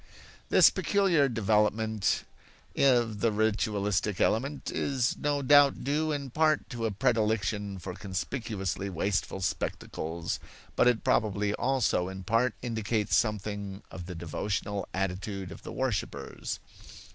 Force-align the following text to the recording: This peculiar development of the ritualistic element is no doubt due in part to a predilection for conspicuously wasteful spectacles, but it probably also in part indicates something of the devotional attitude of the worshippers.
This 0.49 0.71
peculiar 0.71 1.29
development 1.29 2.23
of 2.75 3.19
the 3.19 3.31
ritualistic 3.31 4.19
element 4.19 4.71
is 4.71 5.15
no 5.15 5.43
doubt 5.43 5.83
due 5.83 6.11
in 6.11 6.31
part 6.31 6.67
to 6.71 6.87
a 6.87 6.91
predilection 6.91 7.77
for 7.77 7.93
conspicuously 7.93 8.89
wasteful 8.89 9.41
spectacles, 9.41 10.39
but 10.75 10.87
it 10.87 11.03
probably 11.03 11.53
also 11.53 12.07
in 12.09 12.23
part 12.23 12.55
indicates 12.63 13.15
something 13.15 13.83
of 13.91 14.07
the 14.07 14.15
devotional 14.15 14.87
attitude 14.91 15.51
of 15.51 15.61
the 15.61 15.71
worshippers. 15.71 16.59